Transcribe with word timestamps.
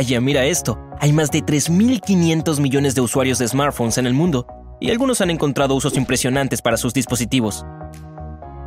Vaya, 0.00 0.18
mira 0.18 0.46
esto. 0.46 0.78
Hay 0.98 1.12
más 1.12 1.30
de 1.30 1.40
3.500 1.40 2.58
millones 2.58 2.94
de 2.94 3.02
usuarios 3.02 3.38
de 3.38 3.46
smartphones 3.46 3.98
en 3.98 4.06
el 4.06 4.14
mundo, 4.14 4.46
y 4.80 4.90
algunos 4.90 5.20
han 5.20 5.28
encontrado 5.28 5.74
usos 5.74 5.94
impresionantes 5.94 6.62
para 6.62 6.78
sus 6.78 6.94
dispositivos. 6.94 7.66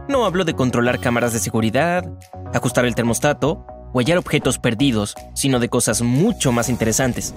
No 0.07 0.25
hablo 0.25 0.45
de 0.45 0.53
controlar 0.53 0.99
cámaras 0.99 1.33
de 1.33 1.39
seguridad, 1.39 2.05
ajustar 2.53 2.85
el 2.85 2.93
termostato 2.93 3.65
o 3.93 3.99
hallar 3.99 4.19
objetos 4.19 4.59
perdidos, 4.59 5.15
sino 5.33 5.59
de 5.59 5.69
cosas 5.69 6.03
mucho 6.03 6.51
más 6.51 6.69
interesantes. 6.69 7.33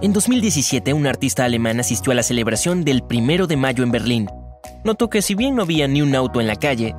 En 0.00 0.12
2017, 0.12 0.92
un 0.92 1.08
artista 1.08 1.44
alemán 1.44 1.80
asistió 1.80 2.12
a 2.12 2.14
la 2.14 2.22
celebración 2.22 2.84
del 2.84 3.02
1 3.10 3.48
de 3.48 3.56
mayo 3.56 3.82
en 3.82 3.90
Berlín. 3.90 4.28
Notó 4.84 5.10
que 5.10 5.20
si 5.20 5.34
bien 5.34 5.56
no 5.56 5.62
había 5.62 5.88
ni 5.88 6.00
un 6.00 6.14
auto 6.14 6.40
en 6.40 6.46
la 6.46 6.54
calle, 6.54 6.94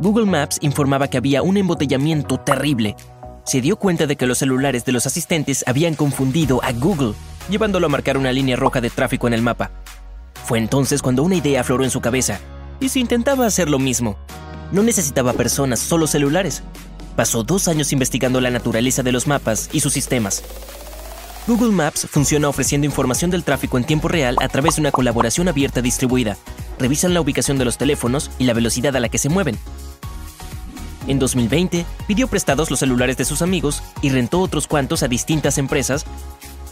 Google 0.00 0.26
Maps 0.26 0.58
informaba 0.62 1.06
que 1.06 1.18
había 1.18 1.42
un 1.42 1.58
embotellamiento 1.58 2.38
terrible. 2.38 2.96
Se 3.48 3.62
dio 3.62 3.76
cuenta 3.76 4.06
de 4.06 4.16
que 4.16 4.26
los 4.26 4.36
celulares 4.36 4.84
de 4.84 4.92
los 4.92 5.06
asistentes 5.06 5.64
habían 5.66 5.94
confundido 5.94 6.62
a 6.62 6.72
Google, 6.72 7.14
llevándolo 7.48 7.86
a 7.86 7.88
marcar 7.88 8.18
una 8.18 8.30
línea 8.30 8.56
roja 8.56 8.82
de 8.82 8.90
tráfico 8.90 9.26
en 9.26 9.32
el 9.32 9.40
mapa. 9.40 9.70
Fue 10.44 10.58
entonces 10.58 11.00
cuando 11.00 11.22
una 11.22 11.36
idea 11.36 11.62
afloró 11.62 11.82
en 11.82 11.90
su 11.90 12.02
cabeza, 12.02 12.40
y 12.78 12.90
se 12.90 12.98
intentaba 12.98 13.46
hacer 13.46 13.70
lo 13.70 13.78
mismo. 13.78 14.18
No 14.70 14.82
necesitaba 14.82 15.32
personas, 15.32 15.78
solo 15.80 16.06
celulares. 16.06 16.62
Pasó 17.16 17.42
dos 17.42 17.68
años 17.68 17.90
investigando 17.90 18.42
la 18.42 18.50
naturaleza 18.50 19.02
de 19.02 19.12
los 19.12 19.26
mapas 19.26 19.70
y 19.72 19.80
sus 19.80 19.94
sistemas. 19.94 20.42
Google 21.46 21.72
Maps 21.72 22.06
funciona 22.10 22.50
ofreciendo 22.50 22.84
información 22.84 23.30
del 23.30 23.44
tráfico 23.44 23.78
en 23.78 23.84
tiempo 23.84 24.08
real 24.08 24.36
a 24.42 24.48
través 24.48 24.76
de 24.76 24.82
una 24.82 24.92
colaboración 24.92 25.48
abierta 25.48 25.80
distribuida. 25.80 26.36
Revisan 26.78 27.14
la 27.14 27.22
ubicación 27.22 27.56
de 27.56 27.64
los 27.64 27.78
teléfonos 27.78 28.30
y 28.38 28.44
la 28.44 28.52
velocidad 28.52 28.94
a 28.94 29.00
la 29.00 29.08
que 29.08 29.16
se 29.16 29.30
mueven, 29.30 29.58
en 31.08 31.18
2020, 31.18 31.84
pidió 32.06 32.28
prestados 32.28 32.70
los 32.70 32.80
celulares 32.80 33.16
de 33.16 33.24
sus 33.24 33.42
amigos 33.42 33.82
y 34.02 34.10
rentó 34.10 34.40
otros 34.40 34.66
cuantos 34.66 35.02
a 35.02 35.08
distintas 35.08 35.58
empresas, 35.58 36.04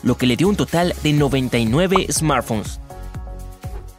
lo 0.02 0.16
que 0.16 0.26
le 0.26 0.36
dio 0.36 0.48
un 0.48 0.56
total 0.56 0.94
de 1.02 1.12
99 1.12 2.06
smartphones. 2.10 2.80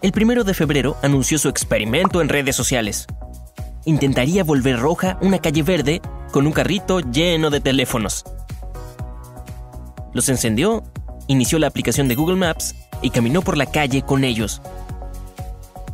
El 0.01 0.11
primero 0.11 0.43
de 0.43 0.53
febrero 0.53 0.95
anunció 1.01 1.39
su 1.39 1.49
experimento 1.49 2.21
en 2.21 2.29
redes 2.29 2.55
sociales. 2.55 3.07
Intentaría 3.85 4.43
volver 4.43 4.79
roja 4.79 5.17
una 5.21 5.39
calle 5.39 5.63
verde 5.63 6.01
con 6.31 6.45
un 6.45 6.53
carrito 6.53 6.99
lleno 6.99 7.49
de 7.49 7.59
teléfonos. 7.59 8.23
Los 10.13 10.29
encendió, 10.29 10.83
inició 11.27 11.57
la 11.57 11.67
aplicación 11.67 12.07
de 12.07 12.15
Google 12.15 12.35
Maps 12.35 12.75
y 13.01 13.09
caminó 13.09 13.41
por 13.41 13.57
la 13.57 13.65
calle 13.65 14.03
con 14.03 14.23
ellos. 14.23 14.61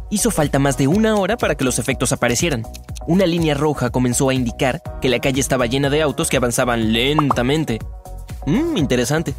Hizo 0.09 0.31
falta 0.31 0.59
más 0.59 0.77
de 0.77 0.87
una 0.87 1.15
hora 1.15 1.37
para 1.37 1.55
que 1.55 1.63
los 1.63 1.79
efectos 1.79 2.11
aparecieran 2.11 2.63
una 3.07 3.25
línea 3.25 3.53
roja 3.53 3.89
comenzó 3.89 4.29
a 4.29 4.33
indicar 4.33 4.81
que 5.01 5.09
la 5.09 5.19
calle 5.19 5.41
estaba 5.41 5.65
llena 5.65 5.89
de 5.89 6.01
autos 6.01 6.29
que 6.29 6.37
avanzaban 6.37 6.93
lentamente. 6.93 7.79
Mmm, 8.45 8.77
interesante. 8.77 9.33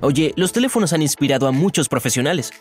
Oye, 0.00 0.32
los 0.36 0.52
teléfonos 0.52 0.92
han 0.92 1.02
inspirado 1.02 1.46
a 1.46 1.52
muchos 1.52 1.88
profesionales. 1.88 2.52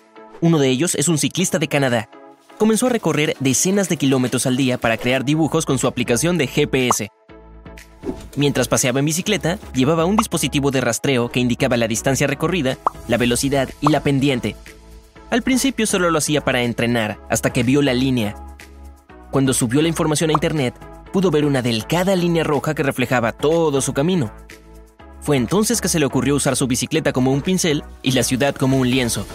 Uno 0.42 0.60
de 0.60 0.70
ellos 0.70 0.95
es 0.95 1.08
un 1.08 1.17
ciclista 1.17 1.60
de 1.60 1.67
Canadá. 1.67 2.10
Comenzó 2.58 2.88
a 2.88 2.90
recorrer 2.90 3.36
decenas 3.40 3.90
de 3.90 3.98
kilómetros 3.98 4.45
al 4.45 4.58
día 4.58 4.78
para 4.78 4.98
crear 4.98 5.23
dibujos 5.23 5.66
con 5.66 5.80
su 5.80 5.88
aplicación 5.88 6.38
de 6.38 6.48
GPS. 6.48 7.10
Mientras 8.36 8.67
paseaba 8.67 9.00
en 9.00 9.06
bicicleta, 9.06 9.58
llevaba 9.73 10.06
un 10.06 10.17
dispositivo 10.17 10.72
de 10.72 10.82
rastreo 10.82 11.30
que 11.30 11.40
indicaba 11.40 11.78
la 11.78 11.88
distancia 11.88 12.28
recorrida, 12.28 12.78
la 13.08 13.17
velocidad 13.17 13.70
y 13.82 13.88
la 13.88 14.02
pendiente. 14.02 14.56
Al 15.30 15.42
principio 15.44 15.86
solo 15.86 16.10
lo 16.12 16.17
hacía 16.17 16.42
para 16.42 16.64
entrenar, 16.64 17.20
hasta 17.30 17.52
que 17.52 17.64
vio 17.64 17.82
la 17.82 17.94
línea 17.94 18.48
cuando 19.31 19.53
subió 19.53 19.81
la 19.81 19.88
información 19.88 20.31
a 20.31 20.33
Internet, 20.33 20.75
pudo 21.13 21.30
ver 21.30 21.45
una 21.45 21.61
delgada 21.61 22.16
línea 22.16 22.44
roja 22.44 22.73
que 22.73 22.83
reflejaba 22.83 23.31
todo 23.31 23.80
su 23.81 23.94
camino. 23.94 24.31
Fue 25.21 25.38
entonces 25.38 25.81
que 25.81 25.88
se 25.88 25.99
le 25.99 26.05
ocurrió 26.05 26.36
usar 26.36 26.55
su 26.55 26.66
bicicleta 26.66 27.13
como 27.13 27.31
un 27.31 27.41
pincel 27.41 27.83
y 28.02 28.11
la 28.11 28.23
ciudad 28.23 28.55
como 28.55 28.77
un 28.77 28.89
lienzo. 28.89 29.27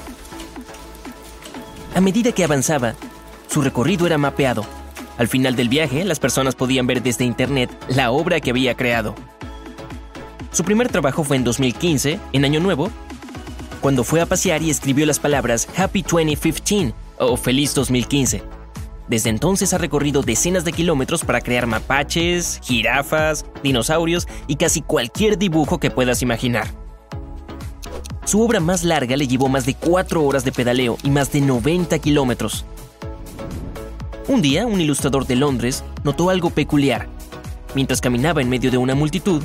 A 1.95 2.01
medida 2.01 2.33
que 2.33 2.43
avanzaba, 2.43 2.95
su 3.49 3.63
recorrido 3.63 4.07
era 4.07 4.19
mapeado. 4.19 4.65
Al 5.17 5.29
final 5.29 5.55
del 5.55 5.69
viaje, 5.69 6.05
las 6.05 6.19
personas 6.19 6.57
podían 6.57 6.89
ver 6.89 7.01
desde 7.01 7.25
Internet 7.25 7.71
la 7.89 8.11
obra 8.11 8.41
que 8.41 8.51
había 8.51 8.75
creado. 8.75 9.15
Su 10.51 10.65
primer 10.65 10.89
trabajo 10.89 11.23
fue 11.23 11.37
en 11.37 11.45
2015, 11.45 12.19
en 12.33 12.45
Año 12.45 12.59
Nuevo, 12.59 12.91
cuando 13.81 14.03
fue 14.03 14.21
a 14.21 14.27
pasear 14.27 14.63
y 14.63 14.71
escribió 14.71 15.07
las 15.07 15.21
palabras 15.21 15.69
Happy 15.77 16.03
2015 16.03 16.95
o 17.19 17.37
Feliz 17.37 17.75
2015 17.75 18.54
desde 19.09 19.29
entonces 19.29 19.75
ha 19.75 19.79
recorrido 19.79 20.23
decenas 20.23 20.65
de 20.65 20.73
kilómetros 20.73 21.25
para 21.25 21.41
crear 21.41 21.67
mapaches, 21.67 22.61
jirafas, 22.63 23.45
dinosaurios 23.63 24.27
y 24.47 24.57
casi 24.57 24.81
cualquier 24.81 25.39
dibujo 25.39 25.79
que 25.79 25.91
puedas 25.91 26.23
imaginar. 26.23 26.69
Su 28.25 28.41
obra 28.41 28.61
más 28.61 28.85
larga 28.85 29.17
le 29.17 29.29
llevó 29.29 29.49
más 29.49 29.67
de 29.67 29.75
4 29.75 30.25
horas 30.25 30.45
de 30.45 30.53
pedaleo 30.53 30.97
y 31.03 31.11
más 31.11 31.31
de 31.33 31.43
90 31.43 31.99
kilómetros. 31.99 32.65
Un 34.27 34.41
día, 34.41 34.67
un 34.67 34.81
ilustrador 34.81 35.27
de 35.27 35.37
Londres 35.37 35.85
notó 36.03 36.31
algo 36.31 36.49
peculiar. 36.49 37.09
Mientras 37.75 38.01
caminaba 38.01 38.41
en 38.41 38.49
medio 38.49 38.71
de 38.71 38.79
una 38.79 38.95
multitud, 38.95 39.43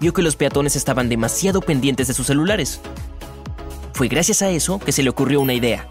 vio 0.00 0.12
que 0.12 0.22
los 0.22 0.34
peatones 0.34 0.74
estaban 0.74 1.08
demasiado 1.08 1.60
pendientes 1.60 2.08
de 2.08 2.14
sus 2.14 2.26
celulares. 2.26 2.80
Fue 3.92 4.08
gracias 4.08 4.42
a 4.42 4.50
eso 4.50 4.80
que 4.80 4.90
se 4.90 5.04
le 5.04 5.10
ocurrió 5.10 5.40
una 5.40 5.54
idea 5.54 5.88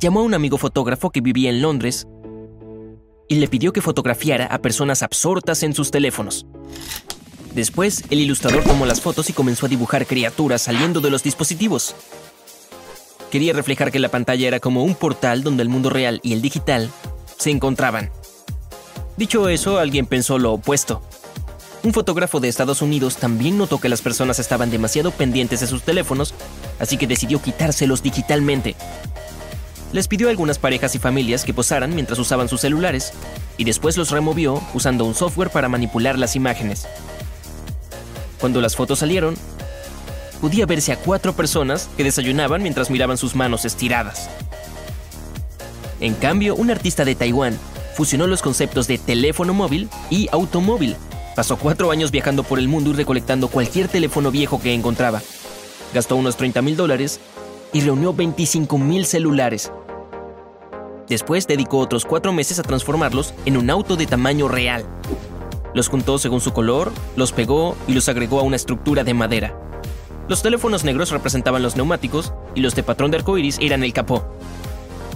llamó 0.00 0.20
a 0.20 0.24
un 0.24 0.34
amigo 0.34 0.58
fotógrafo 0.58 1.10
que 1.10 1.20
vivía 1.20 1.50
en 1.50 1.62
Londres 1.62 2.06
y 3.28 3.36
le 3.36 3.48
pidió 3.48 3.72
que 3.72 3.82
fotografiara 3.82 4.46
a 4.46 4.58
personas 4.58 5.02
absortas 5.02 5.62
en 5.62 5.74
sus 5.74 5.90
teléfonos. 5.90 6.46
Después, 7.54 8.04
el 8.10 8.20
ilustrador 8.20 8.62
tomó 8.62 8.86
las 8.86 9.00
fotos 9.00 9.28
y 9.28 9.32
comenzó 9.32 9.66
a 9.66 9.68
dibujar 9.68 10.06
criaturas 10.06 10.62
saliendo 10.62 11.00
de 11.00 11.10
los 11.10 11.22
dispositivos. 11.22 11.94
Quería 13.30 13.52
reflejar 13.52 13.90
que 13.90 13.98
la 13.98 14.08
pantalla 14.08 14.48
era 14.48 14.60
como 14.60 14.84
un 14.84 14.94
portal 14.94 15.42
donde 15.42 15.62
el 15.62 15.68
mundo 15.68 15.90
real 15.90 16.20
y 16.22 16.32
el 16.32 16.40
digital 16.40 16.90
se 17.36 17.50
encontraban. 17.50 18.10
Dicho 19.16 19.48
eso, 19.48 19.78
alguien 19.78 20.06
pensó 20.06 20.38
lo 20.38 20.52
opuesto. 20.52 21.02
Un 21.82 21.92
fotógrafo 21.92 22.40
de 22.40 22.48
Estados 22.48 22.82
Unidos 22.82 23.16
también 23.16 23.58
notó 23.58 23.78
que 23.80 23.88
las 23.88 24.02
personas 24.02 24.38
estaban 24.38 24.70
demasiado 24.70 25.10
pendientes 25.10 25.60
de 25.60 25.66
sus 25.66 25.82
teléfonos, 25.82 26.34
así 26.78 26.96
que 26.96 27.06
decidió 27.06 27.42
quitárselos 27.42 28.02
digitalmente 28.02 28.74
les 29.92 30.08
pidió 30.08 30.28
a 30.28 30.30
algunas 30.30 30.58
parejas 30.58 30.94
y 30.94 30.98
familias 30.98 31.44
que 31.44 31.54
posaran 31.54 31.94
mientras 31.94 32.18
usaban 32.18 32.48
sus 32.48 32.60
celulares 32.60 33.12
y 33.56 33.64
después 33.64 33.96
los 33.96 34.10
removió 34.10 34.62
usando 34.74 35.04
un 35.04 35.14
software 35.14 35.50
para 35.50 35.68
manipular 35.68 36.18
las 36.18 36.36
imágenes. 36.36 36.86
Cuando 38.40 38.60
las 38.60 38.76
fotos 38.76 39.00
salieron, 39.00 39.34
podía 40.40 40.66
verse 40.66 40.92
a 40.92 40.96
cuatro 40.96 41.34
personas 41.34 41.88
que 41.96 42.04
desayunaban 42.04 42.62
mientras 42.62 42.90
miraban 42.90 43.16
sus 43.16 43.34
manos 43.34 43.64
estiradas. 43.64 44.28
En 46.00 46.14
cambio, 46.14 46.54
un 46.54 46.70
artista 46.70 47.04
de 47.04 47.14
Taiwán 47.14 47.58
fusionó 47.94 48.28
los 48.28 48.42
conceptos 48.42 48.86
de 48.86 48.98
teléfono 48.98 49.54
móvil 49.54 49.88
y 50.10 50.28
automóvil. 50.30 50.96
Pasó 51.34 51.56
cuatro 51.56 51.90
años 51.90 52.12
viajando 52.12 52.44
por 52.44 52.60
el 52.60 52.68
mundo 52.68 52.90
y 52.90 52.92
recolectando 52.92 53.48
cualquier 53.48 53.88
teléfono 53.88 54.30
viejo 54.30 54.60
que 54.60 54.74
encontraba. 54.74 55.20
Gastó 55.92 56.14
unos 56.14 56.36
30 56.36 56.62
mil 56.62 56.76
dólares 56.76 57.18
y 57.72 57.80
reunió 57.80 58.14
25.000 58.14 59.04
celulares. 59.04 59.72
Después 61.08 61.46
dedicó 61.46 61.78
otros 61.78 62.04
cuatro 62.04 62.32
meses 62.32 62.58
a 62.58 62.62
transformarlos 62.62 63.32
en 63.46 63.56
un 63.56 63.70
auto 63.70 63.96
de 63.96 64.06
tamaño 64.06 64.46
real. 64.46 64.84
Los 65.74 65.88
juntó 65.88 66.18
según 66.18 66.40
su 66.40 66.52
color, 66.52 66.92
los 67.16 67.32
pegó 67.32 67.76
y 67.86 67.94
los 67.94 68.08
agregó 68.08 68.40
a 68.40 68.42
una 68.42 68.56
estructura 68.56 69.04
de 69.04 69.14
madera. 69.14 69.58
Los 70.28 70.42
teléfonos 70.42 70.84
negros 70.84 71.10
representaban 71.10 71.62
los 71.62 71.76
neumáticos 71.76 72.34
y 72.54 72.60
los 72.60 72.74
de 72.74 72.82
patrón 72.82 73.10
de 73.10 73.18
arcoiris 73.18 73.58
eran 73.60 73.82
el 73.82 73.94
capó. 73.94 74.24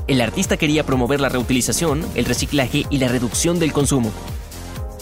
El 0.07 0.21
artista 0.23 0.57
quería 0.57 0.85
promover 0.85 1.21
la 1.21 1.29
reutilización, 1.29 2.05
el 2.15 2.25
reciclaje 2.25 2.87
y 2.89 2.99
la 2.99 3.09
reducción 3.09 3.59
del 3.59 3.73
consumo. 3.73 4.11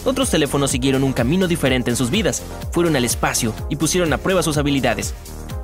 Otros 0.05 0.31
teléfonos 0.31 0.73
siguieron 0.73 1.05
un 1.05 1.13
camino 1.13 1.47
diferente 1.47 1.91
en 1.91 1.97
sus 1.97 2.11
vidas, 2.11 2.43
fueron 2.73 2.97
al 2.97 3.05
espacio 3.05 3.55
y 3.69 3.77
pusieron 3.77 4.13
a 4.13 4.19
prueba 4.19 4.43
sus 4.43 4.57
habilidades, 4.57 5.15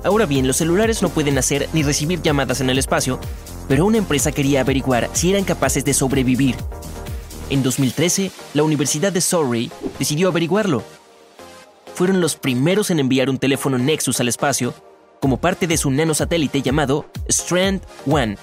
Ahora 0.03 0.25
bien, 0.25 0.47
los 0.47 0.57
celulares 0.57 1.01
no 1.01 1.09
pueden 1.09 1.37
hacer 1.37 1.67
ni 1.73 1.83
recibir 1.83 2.21
llamadas 2.21 2.61
en 2.61 2.69
el 2.69 2.77
espacio, 2.77 3.19
pero 3.67 3.85
una 3.85 3.97
empresa 3.97 4.31
quería 4.31 4.61
averiguar 4.61 5.09
si 5.13 5.31
eran 5.31 5.43
capaces 5.43 5.83
de 5.83 5.93
sobrevivir. 5.93 6.55
En 7.49 7.63
2013, 7.63 8.31
la 8.53 8.63
Universidad 8.63 9.11
de 9.11 9.21
Surrey 9.21 9.71
decidió 9.99 10.27
averiguarlo. 10.29 10.83
Fueron 11.95 12.21
los 12.21 12.35
primeros 12.35 12.91
en 12.91 12.99
enviar 12.99 13.29
un 13.29 13.37
teléfono 13.37 13.77
Nexus 13.77 14.19
al 14.19 14.27
espacio 14.27 14.73
como 15.19 15.37
parte 15.37 15.65
de 15.65 15.77
su 15.77 15.89
nanosatélite 15.89 16.61
llamado 16.61 17.05
Strand 17.27 17.81
One. 18.05 18.37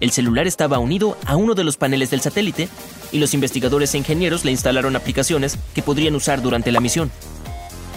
El 0.00 0.10
celular 0.10 0.46
estaba 0.46 0.78
unido 0.78 1.16
a 1.26 1.36
uno 1.36 1.54
de 1.54 1.64
los 1.64 1.76
paneles 1.76 2.10
del 2.10 2.20
satélite 2.20 2.68
y 3.10 3.18
los 3.18 3.34
investigadores 3.34 3.94
e 3.94 3.98
ingenieros 3.98 4.44
le 4.44 4.52
instalaron 4.52 4.96
aplicaciones 4.96 5.58
que 5.74 5.82
podrían 5.82 6.14
usar 6.14 6.42
durante 6.42 6.70
la 6.70 6.80
misión. 6.80 7.10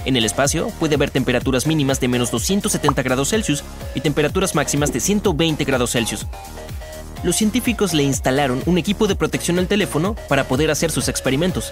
En 0.05 0.15
el 0.15 0.25
espacio 0.25 0.69
puede 0.79 0.95
haber 0.95 1.11
temperaturas 1.11 1.67
mínimas 1.67 1.99
de 1.99 2.07
menos 2.07 2.31
270 2.31 3.03
grados 3.03 3.29
Celsius 3.29 3.63
y 3.93 4.01
temperaturas 4.01 4.55
máximas 4.55 4.91
de 4.91 4.99
120 4.99 5.63
grados 5.63 5.91
Celsius. 5.91 6.25
Los 7.23 7.35
científicos 7.35 7.93
le 7.93 8.03
instalaron 8.03 8.63
un 8.65 8.79
equipo 8.79 9.07
de 9.07 9.15
protección 9.15 9.59
al 9.59 9.67
teléfono 9.67 10.15
para 10.27 10.45
poder 10.45 10.71
hacer 10.71 10.89
sus 10.89 11.07
experimentos. 11.07 11.71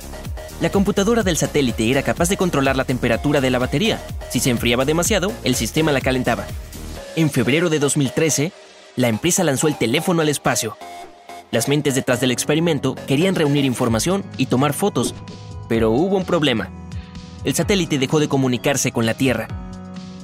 La 0.61 0.69
computadora 0.69 1.23
del 1.23 1.37
satélite 1.37 1.89
era 1.89 2.03
capaz 2.03 2.29
de 2.29 2.37
controlar 2.37 2.75
la 2.75 2.83
temperatura 2.83 3.41
de 3.41 3.49
la 3.49 3.57
batería. 3.57 3.99
Si 4.29 4.39
se 4.39 4.51
enfriaba 4.51 4.85
demasiado, 4.85 5.31
el 5.43 5.55
sistema 5.55 5.91
la 5.91 6.01
calentaba. 6.01 6.45
En 7.15 7.31
febrero 7.31 7.69
de 7.69 7.79
2013, 7.79 8.51
la 8.95 9.07
empresa 9.07 9.43
lanzó 9.43 9.67
el 9.67 9.77
teléfono 9.77 10.21
al 10.21 10.29
espacio. 10.29 10.77
Las 11.49 11.67
mentes 11.67 11.95
detrás 11.95 12.21
del 12.21 12.31
experimento 12.31 12.93
querían 13.07 13.33
reunir 13.33 13.65
información 13.65 14.23
y 14.37 14.45
tomar 14.45 14.73
fotos, 14.73 15.15
pero 15.67 15.89
hubo 15.89 16.15
un 16.15 16.25
problema. 16.25 16.69
El 17.43 17.55
satélite 17.55 17.99
dejó 17.99 18.19
de 18.19 18.27
comunicarse 18.27 18.91
con 18.91 19.05
la 19.05 19.13
Tierra. 19.13 19.47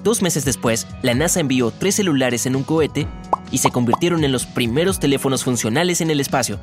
Dos 0.04 0.22
meses 0.22 0.44
después, 0.44 0.86
la 1.02 1.14
NASA 1.14 1.40
envió 1.40 1.72
tres 1.72 1.96
celulares 1.96 2.46
en 2.46 2.56
un 2.56 2.64
cohete 2.64 3.08
y 3.52 3.60
se 3.60 3.72
convirtieron 3.72 4.24
en 4.24 4.32
los 4.32 4.46
primeros 4.46 5.00
teléfonos 5.00 5.44
funcionales 5.44 6.02
en 6.02 6.12
el 6.12 6.20
espacio. 6.20 6.60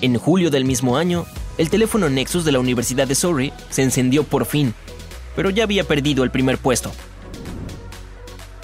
En 0.00 0.16
julio 0.16 0.50
del 0.50 0.64
mismo 0.64 0.96
año, 0.96 1.26
el 1.56 1.70
teléfono 1.70 2.08
Nexus 2.10 2.44
de 2.44 2.52
la 2.52 2.60
Universidad 2.60 3.08
de 3.08 3.14
Surrey 3.14 3.52
se 3.70 3.82
encendió 3.82 4.24
por 4.24 4.44
fin, 4.44 4.74
pero 5.34 5.50
ya 5.50 5.64
había 5.64 5.84
perdido 5.84 6.22
el 6.22 6.30
primer 6.30 6.58
puesto. 6.58 6.92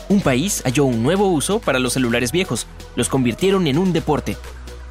Un 0.09 0.21
país 0.21 0.63
halló 0.65 0.85
un 0.85 1.03
nuevo 1.03 1.29
uso 1.29 1.59
para 1.59 1.79
los 1.79 1.95
celulares 1.95 2.31
viejos, 2.31 2.67
los 2.95 3.09
convirtieron 3.09 3.67
en 3.67 3.79
un 3.79 3.93
deporte. 3.93 4.37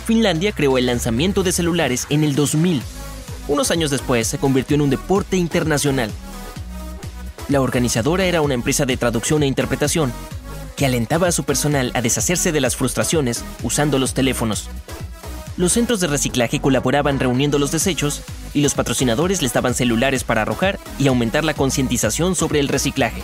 Finlandia 0.05 0.51
creó 0.51 0.77
el 0.77 0.87
lanzamiento 0.87 1.43
de 1.43 1.51
celulares 1.51 2.07
en 2.09 2.23
el 2.23 2.35
2000. 2.35 2.81
Unos 3.47 3.71
años 3.71 3.91
después 3.91 4.27
se 4.27 4.37
convirtió 4.37 4.75
en 4.75 4.81
un 4.81 4.89
deporte 4.89 5.37
internacional. 5.37 6.11
La 7.53 7.61
organizadora 7.61 8.25
era 8.25 8.41
una 8.41 8.55
empresa 8.55 8.87
de 8.87 8.97
traducción 8.97 9.43
e 9.43 9.45
interpretación 9.45 10.11
que 10.75 10.87
alentaba 10.87 11.27
a 11.27 11.31
su 11.31 11.43
personal 11.43 11.91
a 11.93 12.01
deshacerse 12.01 12.51
de 12.51 12.59
las 12.59 12.75
frustraciones 12.75 13.45
usando 13.61 13.99
los 13.99 14.15
teléfonos. 14.15 14.71
Los 15.55 15.73
centros 15.73 15.99
de 15.99 16.07
reciclaje 16.07 16.59
colaboraban 16.59 17.19
reuniendo 17.19 17.59
los 17.59 17.71
desechos 17.71 18.23
y 18.55 18.61
los 18.61 18.73
patrocinadores 18.73 19.43
les 19.43 19.53
daban 19.53 19.75
celulares 19.75 20.23
para 20.23 20.41
arrojar 20.41 20.79
y 20.97 21.05
aumentar 21.05 21.43
la 21.43 21.53
concientización 21.53 22.33
sobre 22.33 22.59
el 22.59 22.69
reciclaje. 22.69 23.21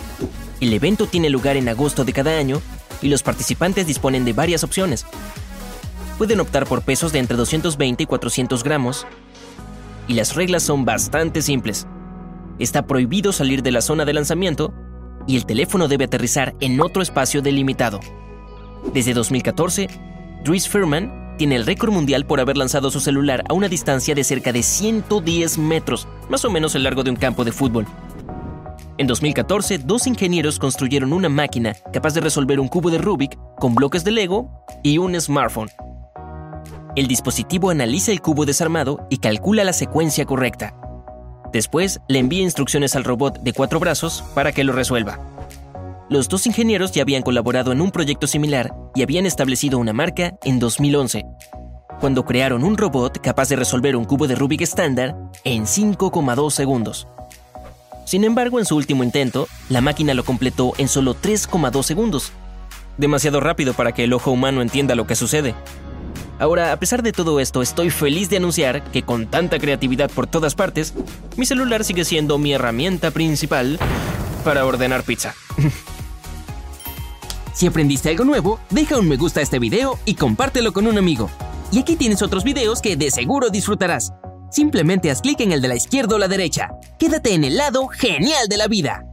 El 0.60 0.72
evento 0.74 1.08
tiene 1.08 1.28
lugar 1.28 1.56
en 1.56 1.68
agosto 1.68 2.04
de 2.04 2.12
cada 2.12 2.38
año 2.38 2.62
y 3.02 3.08
los 3.08 3.24
participantes 3.24 3.88
disponen 3.88 4.24
de 4.24 4.32
varias 4.32 4.62
opciones. 4.62 5.06
Pueden 6.18 6.38
optar 6.38 6.66
por 6.66 6.82
pesos 6.82 7.10
de 7.10 7.18
entre 7.18 7.36
220 7.36 8.04
y 8.04 8.06
400 8.06 8.62
gramos 8.62 9.08
y 10.06 10.14
las 10.14 10.36
reglas 10.36 10.62
son 10.62 10.84
bastante 10.84 11.42
simples. 11.42 11.84
Está 12.60 12.86
prohibido 12.86 13.32
salir 13.32 13.62
de 13.62 13.72
la 13.72 13.80
zona 13.80 14.04
de 14.04 14.12
lanzamiento 14.12 14.74
y 15.26 15.36
el 15.36 15.46
teléfono 15.46 15.88
debe 15.88 16.04
aterrizar 16.04 16.54
en 16.60 16.78
otro 16.82 17.00
espacio 17.00 17.40
delimitado. 17.40 18.00
Desde 18.92 19.14
2014, 19.14 19.88
Dries 20.44 20.68
Furman 20.68 21.36
tiene 21.38 21.56
el 21.56 21.64
récord 21.64 21.90
mundial 21.90 22.26
por 22.26 22.38
haber 22.38 22.58
lanzado 22.58 22.90
su 22.90 23.00
celular 23.00 23.44
a 23.48 23.54
una 23.54 23.68
distancia 23.68 24.14
de 24.14 24.24
cerca 24.24 24.52
de 24.52 24.62
110 24.62 25.56
metros, 25.56 26.06
más 26.28 26.44
o 26.44 26.50
menos 26.50 26.74
el 26.74 26.82
largo 26.82 27.02
de 27.02 27.10
un 27.10 27.16
campo 27.16 27.44
de 27.44 27.52
fútbol. 27.52 27.86
En 28.98 29.06
2014, 29.06 29.78
dos 29.78 30.06
ingenieros 30.06 30.58
construyeron 30.58 31.14
una 31.14 31.30
máquina 31.30 31.74
capaz 31.94 32.12
de 32.12 32.20
resolver 32.20 32.60
un 32.60 32.68
cubo 32.68 32.90
de 32.90 32.98
Rubik 32.98 33.38
con 33.58 33.74
bloques 33.74 34.04
de 34.04 34.10
Lego 34.10 34.66
y 34.82 34.98
un 34.98 35.18
smartphone. 35.18 35.70
El 36.94 37.06
dispositivo 37.06 37.70
analiza 37.70 38.12
el 38.12 38.20
cubo 38.20 38.44
desarmado 38.44 39.06
y 39.08 39.16
calcula 39.16 39.64
la 39.64 39.72
secuencia 39.72 40.26
correcta. 40.26 40.79
Después 41.52 42.00
le 42.08 42.18
envía 42.18 42.42
instrucciones 42.42 42.94
al 42.96 43.04
robot 43.04 43.40
de 43.40 43.52
cuatro 43.52 43.80
brazos 43.80 44.24
para 44.34 44.52
que 44.52 44.64
lo 44.64 44.72
resuelva. 44.72 45.18
Los 46.08 46.28
dos 46.28 46.46
ingenieros 46.46 46.92
ya 46.92 47.02
habían 47.02 47.22
colaborado 47.22 47.72
en 47.72 47.80
un 47.80 47.90
proyecto 47.90 48.26
similar 48.26 48.74
y 48.94 49.02
habían 49.02 49.26
establecido 49.26 49.78
una 49.78 49.92
marca 49.92 50.34
en 50.44 50.58
2011, 50.58 51.24
cuando 52.00 52.24
crearon 52.24 52.64
un 52.64 52.76
robot 52.76 53.20
capaz 53.20 53.48
de 53.48 53.56
resolver 53.56 53.94
un 53.94 54.04
cubo 54.04 54.26
de 54.26 54.34
Rubik 54.34 54.62
estándar 54.62 55.16
en 55.44 55.66
5,2 55.66 56.50
segundos. 56.50 57.06
Sin 58.06 58.24
embargo, 58.24 58.58
en 58.58 58.64
su 58.64 58.74
último 58.74 59.04
intento, 59.04 59.46
la 59.68 59.80
máquina 59.80 60.14
lo 60.14 60.24
completó 60.24 60.72
en 60.78 60.88
solo 60.88 61.14
3,2 61.14 61.82
segundos. 61.84 62.32
Demasiado 62.96 63.38
rápido 63.38 63.74
para 63.74 63.92
que 63.92 64.04
el 64.04 64.12
ojo 64.12 64.32
humano 64.32 64.62
entienda 64.62 64.96
lo 64.96 65.06
que 65.06 65.14
sucede. 65.14 65.54
Ahora, 66.40 66.72
a 66.72 66.78
pesar 66.78 67.02
de 67.02 67.12
todo 67.12 67.38
esto, 67.38 67.60
estoy 67.60 67.90
feliz 67.90 68.30
de 68.30 68.38
anunciar 68.38 68.82
que 68.90 69.02
con 69.02 69.26
tanta 69.26 69.58
creatividad 69.58 70.10
por 70.10 70.26
todas 70.26 70.54
partes, 70.54 70.94
mi 71.36 71.44
celular 71.44 71.84
sigue 71.84 72.06
siendo 72.06 72.38
mi 72.38 72.54
herramienta 72.54 73.10
principal 73.10 73.78
para 74.42 74.64
ordenar 74.64 75.02
pizza. 75.02 75.34
si 77.52 77.66
aprendiste 77.66 78.08
algo 78.08 78.24
nuevo, 78.24 78.58
deja 78.70 78.96
un 78.96 79.06
me 79.06 79.18
gusta 79.18 79.40
a 79.40 79.42
este 79.42 79.58
video 79.58 79.98
y 80.06 80.14
compártelo 80.14 80.72
con 80.72 80.86
un 80.86 80.96
amigo. 80.96 81.30
Y 81.72 81.80
aquí 81.80 81.94
tienes 81.94 82.22
otros 82.22 82.42
videos 82.42 82.80
que 82.80 82.96
de 82.96 83.10
seguro 83.10 83.50
disfrutarás. 83.50 84.14
Simplemente 84.50 85.10
haz 85.10 85.20
clic 85.20 85.40
en 85.40 85.52
el 85.52 85.60
de 85.60 85.68
la 85.68 85.76
izquierda 85.76 86.16
o 86.16 86.18
la 86.18 86.26
derecha. 86.26 86.70
Quédate 86.98 87.34
en 87.34 87.44
el 87.44 87.58
lado 87.58 87.86
genial 87.88 88.48
de 88.48 88.56
la 88.56 88.66
vida. 88.66 89.09